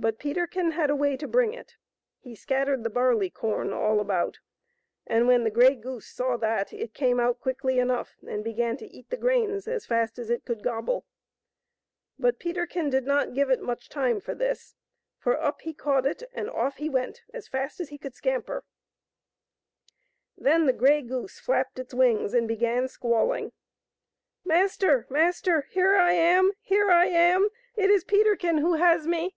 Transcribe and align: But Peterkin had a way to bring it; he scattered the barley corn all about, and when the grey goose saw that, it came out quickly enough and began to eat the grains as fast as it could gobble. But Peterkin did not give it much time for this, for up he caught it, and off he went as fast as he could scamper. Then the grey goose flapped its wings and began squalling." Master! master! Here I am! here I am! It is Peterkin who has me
But 0.00 0.20
Peterkin 0.20 0.70
had 0.70 0.90
a 0.90 0.94
way 0.94 1.16
to 1.16 1.26
bring 1.26 1.52
it; 1.54 1.74
he 2.20 2.36
scattered 2.36 2.84
the 2.84 2.88
barley 2.90 3.30
corn 3.30 3.72
all 3.72 3.98
about, 3.98 4.38
and 5.08 5.26
when 5.26 5.42
the 5.42 5.50
grey 5.50 5.74
goose 5.74 6.06
saw 6.06 6.36
that, 6.36 6.72
it 6.72 6.94
came 6.94 7.18
out 7.18 7.40
quickly 7.40 7.80
enough 7.80 8.14
and 8.24 8.44
began 8.44 8.76
to 8.76 8.86
eat 8.86 9.10
the 9.10 9.16
grains 9.16 9.66
as 9.66 9.86
fast 9.86 10.16
as 10.16 10.30
it 10.30 10.44
could 10.44 10.62
gobble. 10.62 11.04
But 12.16 12.38
Peterkin 12.38 12.90
did 12.90 13.06
not 13.06 13.34
give 13.34 13.50
it 13.50 13.60
much 13.60 13.88
time 13.88 14.20
for 14.20 14.36
this, 14.36 14.76
for 15.18 15.36
up 15.36 15.62
he 15.62 15.74
caught 15.74 16.06
it, 16.06 16.22
and 16.32 16.48
off 16.48 16.76
he 16.76 16.88
went 16.88 17.22
as 17.34 17.48
fast 17.48 17.80
as 17.80 17.88
he 17.88 17.98
could 17.98 18.14
scamper. 18.14 18.62
Then 20.36 20.66
the 20.66 20.72
grey 20.72 21.02
goose 21.02 21.40
flapped 21.40 21.76
its 21.80 21.92
wings 21.92 22.34
and 22.34 22.46
began 22.46 22.86
squalling." 22.86 23.50
Master! 24.44 25.08
master! 25.10 25.66
Here 25.72 25.96
I 25.96 26.12
am! 26.12 26.52
here 26.60 26.88
I 26.88 27.06
am! 27.06 27.48
It 27.74 27.90
is 27.90 28.04
Peterkin 28.04 28.58
who 28.58 28.74
has 28.74 29.04
me 29.08 29.34